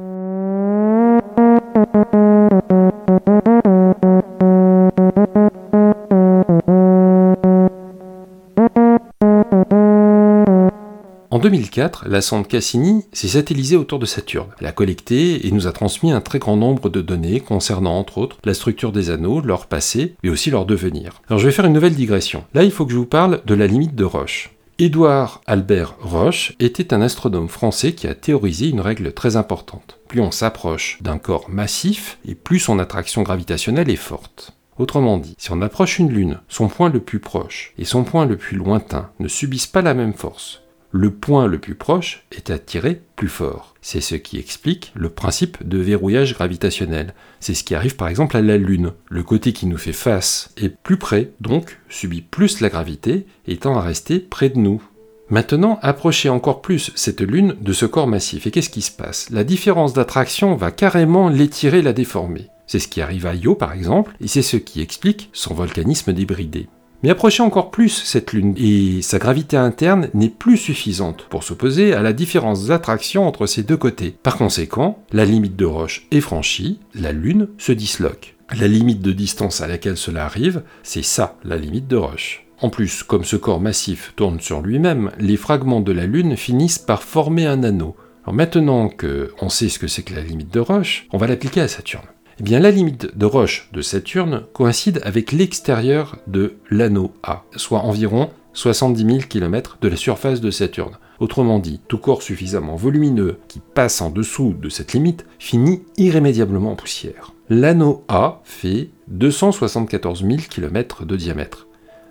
En 11.30 11.38
2004, 11.38 12.08
la 12.08 12.20
sonde 12.20 12.48
Cassini 12.48 13.04
s'est 13.12 13.28
satellisée 13.28 13.76
autour 13.76 14.00
de 14.00 14.06
Saturne. 14.06 14.48
Elle 14.58 14.66
a 14.66 14.72
collecté 14.72 15.46
et 15.46 15.52
nous 15.52 15.68
a 15.68 15.72
transmis 15.72 16.10
un 16.10 16.20
très 16.20 16.40
grand 16.40 16.56
nombre 16.56 16.88
de 16.88 17.02
données 17.02 17.38
concernant 17.38 17.96
entre 17.96 18.18
autres 18.18 18.38
la 18.42 18.54
structure 18.54 18.90
des 18.90 19.10
anneaux, 19.10 19.40
leur 19.40 19.66
passé, 19.66 20.16
mais 20.24 20.30
aussi 20.30 20.50
leur 20.50 20.66
devenir. 20.66 21.22
Alors 21.28 21.38
je 21.38 21.46
vais 21.46 21.52
faire 21.52 21.66
une 21.66 21.72
nouvelle 21.72 21.94
digression. 21.94 22.42
Là, 22.52 22.64
il 22.64 22.72
faut 22.72 22.84
que 22.84 22.90
je 22.90 22.98
vous 22.98 23.06
parle 23.06 23.42
de 23.46 23.54
la 23.54 23.68
limite 23.68 23.94
de 23.94 24.04
Roche. 24.04 24.50
Édouard 24.84 25.42
Albert 25.46 25.94
Roche 26.00 26.54
était 26.58 26.92
un 26.92 27.02
astronome 27.02 27.46
français 27.46 27.92
qui 27.92 28.08
a 28.08 28.16
théorisé 28.16 28.68
une 28.68 28.80
règle 28.80 29.12
très 29.12 29.36
importante. 29.36 30.00
Plus 30.08 30.20
on 30.20 30.32
s'approche 30.32 30.98
d'un 31.00 31.18
corps 31.18 31.48
massif, 31.48 32.18
et 32.24 32.34
plus 32.34 32.58
son 32.58 32.80
attraction 32.80 33.22
gravitationnelle 33.22 33.88
est 33.88 33.94
forte. 33.94 34.56
Autrement 34.78 35.18
dit, 35.18 35.36
si 35.38 35.52
on 35.52 35.62
approche 35.62 36.00
une 36.00 36.10
lune, 36.10 36.40
son 36.48 36.66
point 36.66 36.88
le 36.90 36.98
plus 36.98 37.20
proche 37.20 37.74
et 37.78 37.84
son 37.84 38.02
point 38.02 38.26
le 38.26 38.36
plus 38.36 38.56
lointain 38.56 39.10
ne 39.20 39.28
subissent 39.28 39.68
pas 39.68 39.82
la 39.82 39.94
même 39.94 40.14
force 40.14 40.61
le 40.92 41.10
point 41.10 41.46
le 41.46 41.58
plus 41.58 41.74
proche 41.74 42.24
est 42.30 42.50
attiré 42.50 43.00
plus 43.16 43.28
fort. 43.28 43.74
C'est 43.80 44.02
ce 44.02 44.14
qui 44.14 44.38
explique 44.38 44.92
le 44.94 45.08
principe 45.08 45.66
de 45.66 45.78
verrouillage 45.78 46.34
gravitationnel. 46.34 47.14
C'est 47.40 47.54
ce 47.54 47.64
qui 47.64 47.74
arrive 47.74 47.96
par 47.96 48.08
exemple 48.08 48.36
à 48.36 48.42
la 48.42 48.58
Lune. 48.58 48.92
Le 49.08 49.22
côté 49.22 49.54
qui 49.54 49.66
nous 49.66 49.78
fait 49.78 49.94
face 49.94 50.52
est 50.58 50.68
plus 50.68 50.98
près, 50.98 51.30
donc 51.40 51.80
subit 51.88 52.20
plus 52.20 52.60
la 52.60 52.68
gravité 52.68 53.26
tend 53.60 53.76
à 53.76 53.80
rester 53.80 54.18
près 54.18 54.50
de 54.50 54.58
nous. 54.58 54.82
Maintenant, 55.30 55.78
approchez 55.82 56.28
encore 56.28 56.60
plus 56.60 56.92
cette 56.94 57.22
Lune 57.22 57.56
de 57.60 57.72
ce 57.72 57.86
corps 57.86 58.08
massif. 58.08 58.46
Et 58.46 58.50
qu'est-ce 58.50 58.70
qui 58.70 58.82
se 58.82 58.90
passe? 58.90 59.30
La 59.30 59.44
différence 59.44 59.94
d'attraction 59.94 60.56
va 60.56 60.70
carrément 60.70 61.28
l'étirer, 61.28 61.80
la 61.80 61.92
déformer. 61.92 62.48
C'est 62.66 62.80
ce 62.80 62.88
qui 62.88 63.00
arrive 63.00 63.26
à 63.26 63.34
Io 63.34 63.54
par 63.54 63.72
exemple, 63.72 64.14
et 64.20 64.28
c'est 64.28 64.42
ce 64.42 64.56
qui 64.56 64.80
explique 64.82 65.30
son 65.32 65.54
volcanisme 65.54 66.12
débridé. 66.12 66.68
Mais 67.02 67.10
approchez 67.10 67.42
encore 67.42 67.72
plus 67.72 67.88
cette 67.88 68.32
Lune, 68.32 68.54
et 68.56 69.02
sa 69.02 69.18
gravité 69.18 69.56
interne 69.56 70.08
n'est 70.14 70.28
plus 70.28 70.56
suffisante 70.56 71.26
pour 71.28 71.42
s'opposer 71.42 71.94
à 71.94 72.00
la 72.00 72.12
différence 72.12 72.66
d'attraction 72.66 73.26
entre 73.26 73.46
ces 73.46 73.64
deux 73.64 73.76
côtés. 73.76 74.14
Par 74.22 74.36
conséquent, 74.36 75.02
la 75.12 75.24
limite 75.24 75.56
de 75.56 75.64
Roche 75.64 76.06
est 76.12 76.20
franchie, 76.20 76.78
la 76.94 77.10
Lune 77.10 77.48
se 77.58 77.72
disloque. 77.72 78.36
La 78.56 78.68
limite 78.68 79.00
de 79.00 79.12
distance 79.12 79.62
à 79.62 79.66
laquelle 79.66 79.96
cela 79.96 80.24
arrive, 80.24 80.62
c'est 80.84 81.02
ça, 81.02 81.38
la 81.42 81.56
limite 81.56 81.88
de 81.88 81.96
Roche. 81.96 82.46
En 82.60 82.70
plus, 82.70 83.02
comme 83.02 83.24
ce 83.24 83.34
corps 83.34 83.60
massif 83.60 84.12
tourne 84.14 84.38
sur 84.38 84.60
lui-même, 84.60 85.10
les 85.18 85.36
fragments 85.36 85.80
de 85.80 85.90
la 85.90 86.06
Lune 86.06 86.36
finissent 86.36 86.78
par 86.78 87.02
former 87.02 87.46
un 87.46 87.64
anneau. 87.64 87.96
Alors 88.22 88.34
maintenant 88.34 88.88
qu'on 88.88 89.48
sait 89.48 89.68
ce 89.68 89.80
que 89.80 89.88
c'est 89.88 90.04
que 90.04 90.14
la 90.14 90.20
limite 90.20 90.54
de 90.54 90.60
Roche, 90.60 91.08
on 91.10 91.18
va 91.18 91.26
l'appliquer 91.26 91.62
à 91.62 91.66
Saturne. 91.66 92.06
Eh 92.40 92.58
la 92.58 92.70
limite 92.70 93.16
de 93.16 93.26
Roche 93.26 93.68
de 93.72 93.82
Saturne 93.82 94.44
coïncide 94.52 95.00
avec 95.04 95.32
l'extérieur 95.32 96.16
de 96.26 96.54
l'anneau 96.70 97.12
A, 97.22 97.44
soit 97.56 97.80
environ 97.80 98.30
70 98.54 99.04
000 99.04 99.18
km 99.28 99.78
de 99.80 99.88
la 99.88 99.96
surface 99.96 100.40
de 100.40 100.50
Saturne. 100.50 100.98
Autrement 101.20 101.58
dit, 101.58 101.80
tout 101.88 101.98
corps 101.98 102.22
suffisamment 102.22 102.76
volumineux 102.76 103.38
qui 103.48 103.60
passe 103.60 104.00
en 104.00 104.10
dessous 104.10 104.54
de 104.60 104.68
cette 104.68 104.92
limite 104.92 105.26
finit 105.38 105.82
irrémédiablement 105.96 106.72
en 106.72 106.76
poussière. 106.76 107.32
L'anneau 107.48 108.04
A 108.08 108.40
fait 108.44 108.90
274 109.08 110.24
000 110.26 110.36
km 110.48 111.04
de 111.04 111.16
diamètre. 111.16 111.68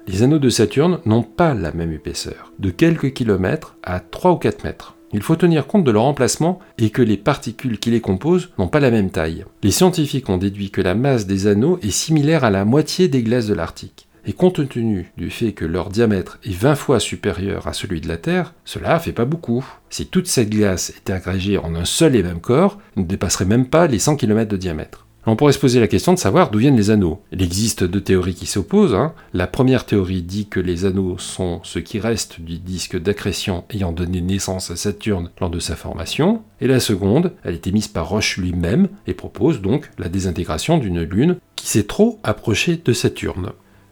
Les 0.08 0.24
anneaux 0.24 0.40
de 0.40 0.50
Saturne 0.50 1.00
n'ont 1.06 1.24
pas 1.24 1.54
la 1.54 1.72
même 1.74 1.92
épaisseur, 1.92 2.54
de 2.60 2.70
quelques 2.70 3.14
kilomètres 3.14 3.76
à 3.84 4.00
3 4.00 4.32
ou 4.32 4.38
4 4.38 4.64
mètres. 4.64 4.96
Il 5.14 5.22
faut 5.22 5.36
tenir 5.36 5.68
compte 5.68 5.84
de 5.84 5.92
leur 5.92 6.04
emplacement 6.04 6.60
et 6.78 6.90
que 6.90 7.02
les 7.02 7.18
particules 7.18 7.80
qui 7.80 7.92
les 7.92 8.02
composent 8.02 8.50
n'ont 8.58 8.68
pas 8.68 8.80
la 8.80 8.92
même 8.92 9.10
taille. 9.10 9.46
Les 9.64 9.72
scientifiques 9.72 10.30
ont 10.30 10.38
déduit 10.38 10.72
que 10.72 10.82
la 10.82 10.96
masse 10.96 11.28
des 11.28 11.48
anneaux 11.48 11.80
est 11.82 11.92
similaire 11.92 12.44
à 12.44 12.50
la 12.50 12.66
moitié 12.66 13.08
des 13.08 13.24
glaces 13.24 13.48
de 13.48 13.54
l'Arctique. 13.54 14.08
Et 14.26 14.34
compte 14.34 14.70
tenu 14.70 15.12
du 15.18 15.32
fait 15.32 15.52
que 15.52 15.66
leur 15.66 15.90
diamètre 15.90 16.40
est 16.44 16.54
20 16.54 16.76
fois 16.76 17.00
supérieur 17.00 17.68
à 17.68 17.74
celui 17.74 18.02
de 18.02 18.08
la 18.08 18.18
Terre, 18.18 18.54
cela 18.66 19.00
fait 19.00 19.14
pas 19.14 19.26
beaucoup. 19.26 19.66
Si 19.90 20.06
toute 20.06 20.28
cette 20.28 20.52
glace 20.52 20.92
était 20.92 21.14
agrégée 21.14 21.58
en 21.58 21.74
un 21.74 21.86
seul 21.86 22.16
et 22.16 22.22
même 22.22 22.40
corps, 22.40 22.78
elle 22.96 23.04
ne 23.04 23.08
dépasserait 23.08 23.46
même 23.46 23.66
pas 23.66 23.88
les 23.88 23.98
100 23.98 24.18
km 24.18 24.50
de 24.50 24.58
diamètre. 24.58 25.08
On 25.28 25.36
pourrait 25.36 25.54
se 25.54 25.60
poser 25.60 25.80
la 25.80 25.88
question 25.88 26.14
de 26.14 26.18
savoir 26.18 26.50
d'où 26.50 26.58
viennent 26.58 26.78
les 26.78 26.90
anneaux. 26.90 27.22
Il 27.32 27.44
existe 27.44 27.84
deux 27.84 28.02
théories 28.02 28.34
qui 28.34 28.48
s'opposent. 28.48 28.96
hein. 28.96 29.14
La 29.34 29.46
première 29.46 29.86
théorie 29.86 30.24
dit 30.24 30.48
que 30.48 30.60
les 30.60 30.86
anneaux 30.86 31.20
sont 31.20 31.60
ce 31.64 31.78
qui 31.78 32.00
reste 32.00 32.42
du 32.42 32.58
disque 32.58 33.00
d'accrétion 33.00 33.64
ayant 33.70 33.92
donné 33.92 34.20
naissance 34.22 34.72
à 34.72 34.76
Saturne 34.76 35.30
lors 35.40 35.52
de 35.52 35.60
sa 35.60 35.76
formation. 35.76 36.42
Et 36.60 36.68
la 36.68 36.80
seconde, 36.80 37.34
elle 37.44 37.54
est 37.54 37.68
émise 37.68 37.88
par 37.88 38.10
Roche 38.10 38.38
lui-même 38.38 38.88
et 39.06 39.14
propose 39.14 39.62
donc 39.62 39.92
la 40.00 40.10
désintégration 40.10 40.80
d'une 40.80 41.04
lune 41.04 41.38
qui 41.56 41.68
s'est 41.68 41.84
trop 41.84 42.20
approchée 42.24 42.82
de 42.84 42.92
Saturne. 42.94 43.52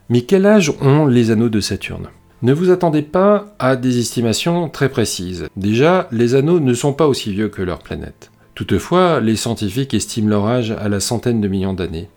Mais 0.10 0.22
quel 0.22 0.48
âge 0.48 0.74
ont 0.82 1.06
les 1.06 1.30
anneaux 1.30 1.50
de 1.50 1.60
Saturne? 1.60 2.08
Ne 2.42 2.54
vous 2.54 2.72
attendez 2.72 3.04
pas 3.04 3.54
à 3.60 3.76
des 3.76 4.00
estimations 4.00 4.68
très 4.70 4.90
précises. 4.90 5.48
Déjà, 5.58 6.08
les 6.12 6.34
anneaux 6.34 6.60
ne 6.60 6.74
sont 6.74 6.94
pas 6.94 7.06
aussi 7.08 7.32
vieux 7.34 7.50
que 7.50 7.62
leur 7.62 7.80
planète. 7.80 8.32
Toutefois, 8.60 9.22
les 9.22 9.38
scientifiques 9.38 9.94
estiment 9.94 10.28
leur 10.28 10.46
âge 10.46 10.72
à 10.72 10.90
la 10.90 11.00
centaine 11.00 11.40
de 11.40 11.48
millions 11.48 11.74
d'années. 11.74 12.10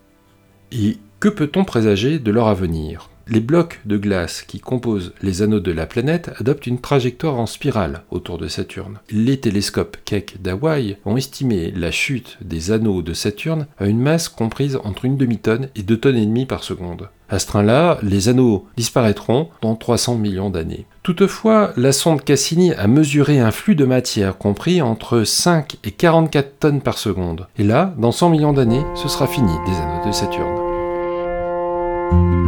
Et 0.73 0.99
que 1.21 1.29
peut-on 1.29 1.65
présager 1.65 2.19
de 2.19 2.33
leur 2.33 2.49
avenir? 2.49 3.11
Les 3.33 3.41
blocs 3.41 3.81
de 3.87 3.97
glace 3.97 4.43
qui 4.43 4.61
composent 4.61 5.15
les 5.23 5.41
anneaux 5.41 5.59
de 5.59 5.73
la 5.73 5.87
planète 5.87 6.31
adoptent 6.39 6.67
une 6.67 6.83
trajectoire 6.83 7.39
en 7.39 7.47
spirale 7.47 8.03
autour 8.11 8.37
de 8.37 8.47
Saturne. 8.47 8.99
Les 9.11 9.41
télescopes 9.41 9.97
Keck 10.05 10.43
d'Hawaï 10.43 10.99
ont 11.07 11.17
estimé 11.17 11.73
la 11.75 11.91
chute 11.91 12.37
des 12.43 12.73
anneaux 12.73 13.01
de 13.01 13.15
Saturne 13.15 13.69
à 13.79 13.87
une 13.87 14.01
masse 14.01 14.29
comprise 14.29 14.79
entre 14.85 15.07
une 15.07 15.17
demi-tonne 15.17 15.71
et 15.75 15.83
deux 15.83 15.97
tonnes 15.97 16.19
et 16.19 16.27
demie 16.27 16.45
par 16.45 16.63
seconde. 16.63 17.09
À 17.31 17.39
ce 17.39 17.47
train-là, 17.47 17.99
les 18.03 18.29
anneaux 18.29 18.67
disparaîtront 18.77 19.49
dans 19.63 19.77
300 19.77 20.17
millions 20.17 20.51
d'années. 20.51 20.85
Toutefois, 21.03 21.73
la 21.79 21.93
sonde 21.93 22.23
Cassini 22.23 22.75
a 22.75 22.87
mesuré 22.87 23.41
un 23.41 23.51
flux 23.51 23.77
de 23.77 23.87
matière 23.87 24.37
compris 24.37 24.83
entre 24.83 25.25
5 25.25 25.79
et 25.85 25.93
44 25.93 26.59
tonnes 26.61 26.83
par 26.83 26.99
seconde. 26.99 27.47
Et 27.57 27.65
là, 27.65 27.95
dans 27.97 28.13
100 28.13 28.29
millions 28.29 28.53
d'années, 28.53 28.85
ce 28.95 29.09
sera 29.09 29.27
fini 29.27 29.53
des 29.67 29.73
anneaux 29.73 30.07
de 30.07 30.13
Saturne. 30.13 32.42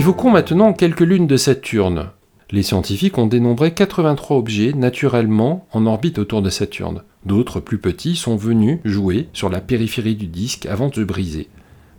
Évoquons 0.00 0.30
maintenant 0.30 0.72
quelques 0.72 1.00
lunes 1.00 1.26
de 1.26 1.36
Saturne. 1.36 2.08
Les 2.50 2.62
scientifiques 2.62 3.18
ont 3.18 3.26
dénombré 3.26 3.74
83 3.74 4.38
objets 4.38 4.72
naturellement 4.72 5.66
en 5.72 5.84
orbite 5.84 6.18
autour 6.18 6.40
de 6.40 6.48
Saturne. 6.48 7.02
D'autres, 7.26 7.60
plus 7.60 7.76
petits, 7.76 8.16
sont 8.16 8.34
venus 8.34 8.78
jouer 8.86 9.28
sur 9.34 9.50
la 9.50 9.60
périphérie 9.60 10.14
du 10.14 10.26
disque 10.26 10.64
avant 10.64 10.88
de 10.88 10.94
se 10.94 11.00
briser. 11.02 11.50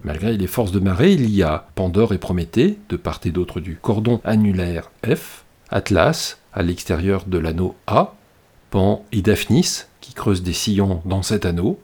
Malgré 0.03 0.35
les 0.35 0.47
forces 0.47 0.71
de 0.71 0.79
marée, 0.79 1.13
il 1.13 1.29
y 1.29 1.43
a 1.43 1.67
Pandore 1.75 2.11
et 2.11 2.17
Prométhée, 2.17 2.79
de 2.89 2.95
part 2.95 3.19
et 3.23 3.29
d'autre 3.29 3.59
du 3.59 3.75
cordon 3.75 4.19
annulaire 4.23 4.89
F, 5.05 5.45
Atlas, 5.69 6.39
à 6.55 6.63
l'extérieur 6.63 7.25
de 7.27 7.37
l'anneau 7.37 7.75
A, 7.85 8.15
Pan 8.71 9.05
et 9.11 9.21
Daphnis, 9.21 9.83
qui 9.99 10.15
creusent 10.15 10.41
des 10.41 10.53
sillons 10.53 11.03
dans 11.05 11.21
cet 11.21 11.45
anneau, 11.45 11.79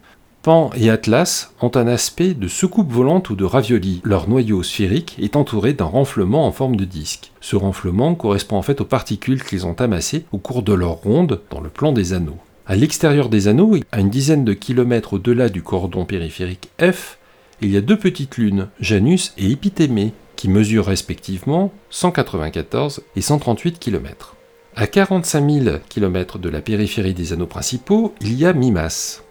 Et 0.75 0.89
Atlas 0.89 1.51
ont 1.61 1.71
un 1.75 1.87
aspect 1.87 2.33
de 2.33 2.47
soucoupe 2.47 2.89
volante 2.89 3.29
ou 3.29 3.35
de 3.35 3.43
ravioli. 3.43 3.99
Leur 4.05 4.29
noyau 4.29 4.63
sphérique 4.63 5.17
est 5.19 5.35
entouré 5.35 5.73
d'un 5.73 5.85
renflement 5.85 6.47
en 6.47 6.53
forme 6.53 6.77
de 6.77 6.85
disque. 6.85 7.33
Ce 7.41 7.57
renflement 7.57 8.15
correspond 8.15 8.55
en 8.55 8.61
fait 8.61 8.79
aux 8.79 8.85
particules 8.85 9.43
qu'ils 9.43 9.65
ont 9.65 9.73
amassées 9.73 10.23
au 10.31 10.37
cours 10.37 10.63
de 10.63 10.71
leur 10.71 11.01
ronde 11.01 11.41
dans 11.49 11.59
le 11.59 11.67
plan 11.67 11.91
des 11.91 12.13
anneaux. 12.13 12.37
À 12.65 12.77
l'extérieur 12.77 13.27
des 13.27 13.49
anneaux, 13.49 13.75
à 13.91 13.99
une 13.99 14.09
dizaine 14.09 14.45
de 14.45 14.53
kilomètres 14.53 15.13
au-delà 15.13 15.49
du 15.49 15.63
cordon 15.63 16.05
périphérique 16.05 16.69
F, 16.79 17.17
il 17.61 17.71
y 17.71 17.77
a 17.77 17.81
deux 17.81 17.97
petites 17.97 18.37
lunes, 18.37 18.69
Janus 18.79 19.33
et 19.37 19.51
Epithémée, 19.51 20.13
qui 20.37 20.47
mesurent 20.47 20.85
respectivement 20.85 21.73
194 21.89 23.01
et 23.17 23.21
138 23.21 23.79
km. 23.79 24.37
À 24.77 24.87
45 24.87 25.49
000 25.63 25.75
km 25.89 26.39
de 26.39 26.47
la 26.47 26.61
périphérie 26.61 27.13
des 27.13 27.33
anneaux 27.33 27.47
principaux, 27.47 28.13
il 28.21 28.33
y 28.33 28.45
a 28.45 28.53
Mimas. 28.53 29.23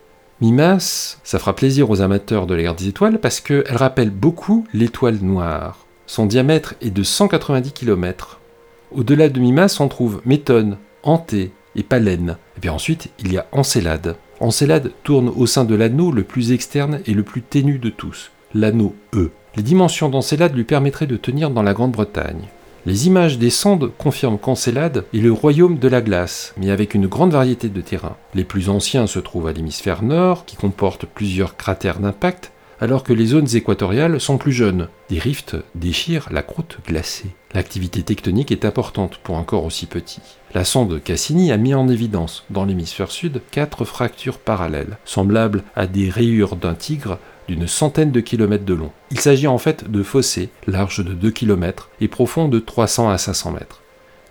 Mimas, 0.43 1.19
ça 1.25 1.39
fera 1.39 1.57
plaisir 1.57 1.89
aux 1.89 2.03
amateurs 2.03 2.47
de 2.47 2.55
la 2.55 2.63
guerre 2.63 2.75
des 2.75 2.89
étoiles 2.89 3.19
parce 3.19 3.41
qu'elle 3.41 3.65
rappelle 3.71 4.11
beaucoup 4.11 4.67
l'étoile 4.75 5.19
noire. 5.23 5.87
Son 6.07 6.27
diamètre 6.27 6.75
est 6.83 6.91
de 6.91 7.03
190 7.03 7.73
km. 7.73 8.39
Au-delà 8.93 9.31
de 9.31 9.41
Mimas, 9.41 9.79
on 9.81 9.89
trouve 9.89 10.21
Métone, 10.27 10.77
Anté 11.03 11.53
et 11.75 11.83
Palène. 11.83 12.37
Et 12.59 12.61
puis 12.61 12.69
ensuite, 12.69 13.09
il 13.19 13.33
y 13.33 13.39
a 13.39 13.47
Encélade. 13.51 14.17
Encélade 14.39 14.93
tourne 15.05 15.31
au 15.35 15.47
sein 15.47 15.65
de 15.65 15.75
l'anneau 15.75 16.13
le 16.13 16.23
plus 16.23 16.53
externe 16.53 17.01
et 17.07 17.15
le 17.15 17.23
plus 17.23 17.41
ténu 17.41 17.79
de 17.79 17.89
tous, 17.89 18.31
l'anneau 18.53 18.95
E. 19.15 19.31
Les 19.57 19.63
dimensions 19.63 20.11
d'Encélade 20.11 20.55
lui 20.55 20.65
permettraient 20.65 21.07
de 21.07 21.17
tenir 21.17 21.49
dans 21.49 21.63
la 21.63 21.73
Grande-Bretagne. 21.73 22.49
Les 22.87 23.09
images 23.09 23.37
des 23.37 23.51
sondes 23.51 23.91
confirment 23.99 24.39
qu'Encélade 24.39 25.07
est 25.13 25.19
le 25.19 25.33
royaume 25.33 25.77
de 25.77 25.89
la 25.89 26.01
glace, 26.01 26.55
mais 26.57 26.71
avec 26.71 26.95
une 26.95 27.09
grande 27.09 27.33
variété 27.33 27.69
de 27.69 27.81
terrains. 27.81 28.17
Les 28.33 28.45
plus 28.45 28.69
anciens 28.69 29.09
se 29.09 29.19
trouvent 29.19 29.49
à 29.49 29.53
l'hémisphère 29.53 30.05
nord, 30.05 30.45
qui 30.45 30.55
comporte 30.55 31.05
plusieurs 31.05 31.57
cratères 31.57 31.99
d'impact, 31.99 32.53
alors 32.81 33.03
que 33.03 33.13
les 33.13 33.27
zones 33.27 33.57
équatoriales 33.57 34.21
sont 34.21 34.39
plus 34.39 34.53
jeunes. 34.53 34.87
Des 35.11 35.19
rifts 35.19 35.57
déchirent 35.75 36.29
la 36.31 36.43
croûte 36.43 36.79
glacée. 36.87 37.31
L'activité 37.57 38.03
tectonique 38.03 38.53
est 38.53 38.67
importante 38.67 39.17
pour 39.23 39.39
un 39.39 39.43
corps 39.43 39.65
aussi 39.65 39.87
petit. 39.87 40.21
La 40.53 40.63
sonde 40.63 41.03
Cassini 41.03 41.53
a 41.53 41.57
mis 41.57 41.73
en 41.73 41.89
évidence, 41.89 42.45
dans 42.51 42.67
l'hémisphère 42.67 43.11
sud, 43.11 43.41
quatre 43.51 43.87
fractures 43.87 44.39
parallèles, 44.39 44.99
semblables 45.07 45.65
à 45.75 45.87
des 45.87 46.11
rayures 46.11 46.57
d'un 46.57 46.75
tigre 46.75 47.19
d'une 47.49 47.67
centaine 47.67 48.13
de 48.13 48.21
kilomètres 48.21 48.67
de 48.67 48.75
long. 48.75 48.93
Il 49.11 49.21
s'agit 49.21 49.47
en 49.47 49.57
fait 49.57 49.91
de 49.91 50.03
fossés 50.03 50.51
larges 50.67 51.03
de 51.03 51.15
2 51.15 51.31
km 51.31 51.89
et 52.03 52.09
profonds 52.09 52.49
de 52.49 52.59
300 52.59 53.09
à 53.09 53.17
500 53.17 53.53
mètres. 53.53 53.81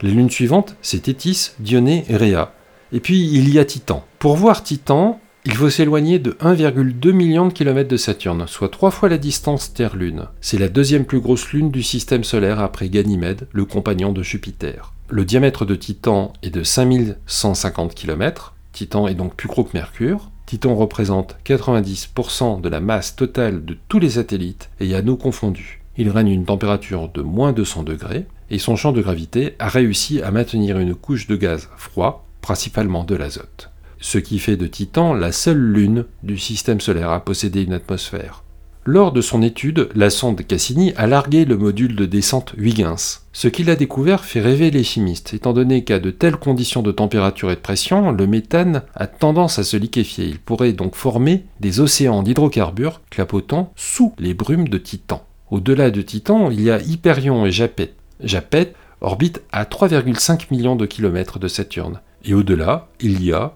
Les 0.03 0.11
lunes 0.11 0.29
suivantes, 0.29 0.75
c'est 0.83 1.01
Tétis, 1.01 1.53
Dionée 1.57 2.05
et 2.07 2.17
Rhea. 2.17 2.53
Et 2.93 2.99
puis 2.99 3.27
il 3.27 3.51
y 3.51 3.57
a 3.57 3.65
Titan. 3.65 4.05
Pour 4.19 4.35
voir 4.35 4.61
Titan, 4.61 5.19
il 5.45 5.53
faut 5.53 5.69
s'éloigner 5.69 6.17
de 6.17 6.31
1,2 6.31 7.11
million 7.11 7.47
de 7.47 7.53
kilomètres 7.53 7.89
de 7.89 7.97
Saturne, 7.97 8.45
soit 8.47 8.69
trois 8.69 8.89
fois 8.89 9.09
la 9.09 9.19
distance 9.19 9.73
Terre-Lune. 9.73 10.25
C'est 10.41 10.57
la 10.57 10.69
deuxième 10.69 11.05
plus 11.05 11.19
grosse 11.19 11.53
lune 11.53 11.69
du 11.69 11.83
système 11.83 12.23
solaire 12.23 12.59
après 12.59 12.89
Ganymède, 12.89 13.47
le 13.51 13.63
compagnon 13.63 14.11
de 14.11 14.23
Jupiter. 14.23 14.91
Le 15.07 15.23
diamètre 15.23 15.63
de 15.63 15.75
Titan 15.75 16.33
est 16.41 16.49
de 16.49 16.63
5150 16.63 17.93
km. 17.93 18.55
Titan 18.71 19.07
est 19.07 19.13
donc 19.13 19.35
plus 19.35 19.47
gros 19.47 19.63
que 19.63 19.77
Mercure. 19.77 20.31
Titan 20.47 20.73
représente 20.73 21.37
90% 21.45 22.59
de 22.59 22.69
la 22.69 22.79
masse 22.79 23.15
totale 23.15 23.63
de 23.63 23.77
tous 23.87 23.99
les 23.99 24.11
satellites 24.11 24.71
et 24.79 24.95
anneaux 24.95 25.15
confondus. 25.15 25.83
Il 25.95 26.09
règne 26.09 26.29
une 26.29 26.45
température 26.45 27.07
de 27.07 27.21
moins 27.21 27.53
200 27.53 27.83
degrés 27.83 28.25
et 28.49 28.57
son 28.57 28.75
champ 28.75 28.91
de 28.93 29.01
gravité 29.01 29.55
a 29.59 29.69
réussi 29.69 30.23
à 30.23 30.31
maintenir 30.31 30.79
une 30.79 30.95
couche 30.95 31.27
de 31.27 31.35
gaz 31.35 31.69
froid, 31.77 32.25
principalement 32.41 33.03
de 33.03 33.15
l'azote. 33.15 33.69
Ce 33.99 34.17
qui 34.17 34.39
fait 34.39 34.57
de 34.57 34.67
Titan 34.67 35.13
la 35.13 35.31
seule 35.31 35.57
lune 35.57 36.05
du 36.23 36.37
système 36.37 36.81
solaire 36.81 37.09
à 37.09 37.23
posséder 37.23 37.63
une 37.63 37.73
atmosphère. 37.73 38.43
Lors 38.87 39.11
de 39.11 39.21
son 39.21 39.41
étude, 39.41 39.89
la 39.95 40.11
sonde 40.11 40.45
Cassini 40.45 40.93
a 40.95 41.07
largué 41.07 41.43
le 41.45 41.57
module 41.57 41.95
de 41.95 42.05
descente 42.05 42.53
Huygens. 42.55 43.21
Ce 43.33 43.47
qu'il 43.47 43.71
a 43.71 43.75
découvert 43.75 44.23
fait 44.23 44.41
rêver 44.41 44.69
les 44.69 44.83
chimistes, 44.83 45.33
étant 45.33 45.53
donné 45.53 45.83
qu'à 45.83 45.97
de 45.97 46.11
telles 46.11 46.35
conditions 46.35 46.83
de 46.83 46.91
température 46.91 47.49
et 47.49 47.55
de 47.55 47.61
pression, 47.61 48.11
le 48.11 48.27
méthane 48.27 48.83
a 48.93 49.07
tendance 49.07 49.57
à 49.57 49.63
se 49.63 49.75
liquéfier. 49.75 50.25
Il 50.27 50.37
pourrait 50.37 50.73
donc 50.73 50.93
former 50.93 51.45
des 51.61 51.79
océans 51.79 52.21
d'hydrocarbures 52.21 53.01
clapotant 53.09 53.73
sous 53.75 54.13
les 54.19 54.35
brumes 54.35 54.69
de 54.69 54.77
Titan. 54.77 55.25
Au-delà 55.49 55.89
de 55.89 56.03
Titan, 56.03 56.51
il 56.51 56.61
y 56.61 56.69
a 56.69 56.79
Hyperion 56.79 57.43
et 57.47 57.51
Japet. 57.51 57.95
Japet 58.19 58.73
orbite 59.01 59.41
à 59.51 59.63
3,5 59.63 60.51
millions 60.51 60.75
de 60.75 60.85
kilomètres 60.85 61.39
de 61.39 61.47
Saturne. 61.47 62.01
Et 62.23 62.35
au-delà, 62.35 62.89
il 62.99 63.23
y 63.23 63.33
a 63.33 63.55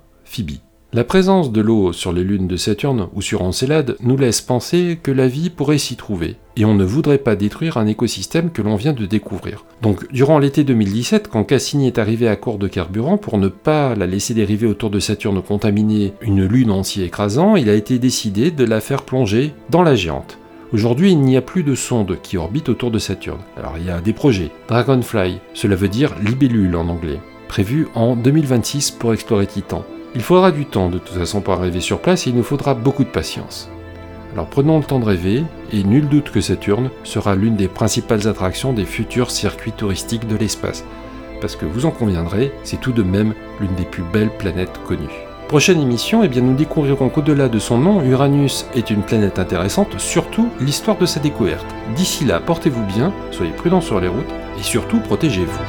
La 0.91 1.03
présence 1.03 1.51
de 1.51 1.61
l'eau 1.61 1.93
sur 1.93 2.11
les 2.11 2.23
lunes 2.23 2.47
de 2.47 2.55
Saturne 2.55 3.09
ou 3.13 3.21
sur 3.21 3.43
Encélade 3.43 3.95
nous 4.01 4.17
laisse 4.17 4.41
penser 4.41 4.97
que 5.01 5.11
la 5.11 5.27
vie 5.27 5.51
pourrait 5.51 5.77
s'y 5.77 5.95
trouver, 5.95 6.37
et 6.57 6.65
on 6.65 6.73
ne 6.73 6.83
voudrait 6.83 7.19
pas 7.19 7.35
détruire 7.35 7.77
un 7.77 7.85
écosystème 7.85 8.49
que 8.49 8.63
l'on 8.63 8.75
vient 8.75 8.93
de 8.93 9.05
découvrir. 9.05 9.65
Donc, 9.83 10.11
durant 10.11 10.39
l'été 10.39 10.63
2017, 10.63 11.27
quand 11.27 11.43
Cassini 11.43 11.85
est 11.85 11.99
arrivé 11.99 12.27
à 12.27 12.35
court 12.35 12.57
de 12.57 12.67
carburant, 12.67 13.17
pour 13.17 13.37
ne 13.37 13.49
pas 13.49 13.93
la 13.93 14.07
laisser 14.07 14.33
dériver 14.33 14.65
autour 14.65 14.89
de 14.89 14.99
Saturne 14.99 15.41
contaminer 15.43 16.13
une 16.21 16.45
lune 16.45 16.71
en 16.71 16.81
s'y 16.81 17.03
écrasant, 17.03 17.55
il 17.55 17.69
a 17.69 17.75
été 17.75 17.99
décidé 17.99 18.49
de 18.49 18.65
la 18.65 18.81
faire 18.81 19.03
plonger 19.03 19.53
dans 19.69 19.83
la 19.83 19.95
géante. 19.95 20.39
Aujourd'hui, 20.73 21.11
il 21.11 21.21
n'y 21.21 21.37
a 21.37 21.41
plus 21.41 21.63
de 21.63 21.75
sonde 21.75 22.17
qui 22.21 22.37
orbite 22.37 22.69
autour 22.69 22.89
de 22.89 22.99
Saturne. 22.99 23.41
Alors, 23.57 23.75
il 23.77 23.85
y 23.85 23.91
a 23.91 24.01
des 24.01 24.13
projets. 24.13 24.51
Dragonfly, 24.67 25.39
cela 25.53 25.75
veut 25.75 25.87
dire 25.87 26.15
libellule 26.23 26.75
en 26.75 26.87
anglais, 26.87 27.19
prévu 27.47 27.87
en 27.93 28.15
2026 28.15 28.91
pour 28.91 29.13
explorer 29.13 29.45
Titan. 29.45 29.83
Il 30.15 30.21
faudra 30.21 30.51
du 30.51 30.65
temps 30.65 30.89
de 30.89 30.97
toute 30.97 31.17
façon 31.17 31.41
pour 31.41 31.53
arriver 31.53 31.81
sur 31.81 31.99
place 31.99 32.25
et 32.25 32.31
il 32.31 32.35
nous 32.35 32.43
faudra 32.43 32.73
beaucoup 32.73 33.03
de 33.03 33.09
patience. 33.09 33.69
Alors 34.33 34.47
prenons 34.47 34.79
le 34.79 34.83
temps 34.83 34.99
de 34.99 35.05
rêver 35.05 35.43
et 35.71 35.83
nul 35.83 36.07
doute 36.07 36.31
que 36.31 36.41
Saturne 36.41 36.89
sera 37.03 37.35
l'une 37.35 37.55
des 37.55 37.67
principales 37.67 38.27
attractions 38.27 38.73
des 38.73 38.85
futurs 38.85 39.29
circuits 39.29 39.71
touristiques 39.71 40.27
de 40.27 40.35
l'espace. 40.35 40.83
Parce 41.41 41.55
que 41.55 41.65
vous 41.65 41.85
en 41.85 41.91
conviendrez, 41.91 42.51
c'est 42.63 42.81
tout 42.81 42.91
de 42.91 43.03
même 43.03 43.33
l'une 43.59 43.75
des 43.75 43.85
plus 43.85 44.03
belles 44.03 44.35
planètes 44.35 44.79
connues. 44.87 45.25
Prochaine 45.47 45.81
émission, 45.81 46.23
eh 46.23 46.27
bien 46.27 46.41
nous 46.41 46.55
découvrirons 46.55 47.09
qu'au-delà 47.09 47.47
de 47.47 47.59
son 47.59 47.77
nom, 47.77 48.03
Uranus 48.03 48.67
est 48.75 48.91
une 48.91 49.01
planète 49.01 49.39
intéressante, 49.39 49.99
surtout 49.99 50.49
l'histoire 50.59 50.97
de 50.97 51.05
sa 51.07 51.19
découverte. 51.19 51.65
D'ici 51.95 52.25
là, 52.25 52.39
portez-vous 52.39 52.85
bien, 52.85 53.13
soyez 53.31 53.51
prudents 53.51 53.81
sur 53.81 53.99
les 53.99 54.07
routes 54.07 54.31
et 54.59 54.63
surtout 54.63 54.99
protégez-vous. 54.99 55.59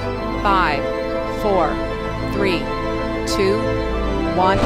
One. 4.37 4.59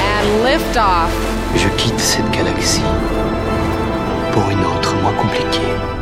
And 0.00 0.44
lift 0.44 0.76
off. 0.76 1.12
Je 1.54 1.68
quitte 1.76 1.98
cette 2.00 2.30
galaxie 2.30 2.82
pour 4.32 4.50
une 4.50 4.64
autre 4.64 4.94
moins 5.02 5.12
compliquée. 5.12 5.99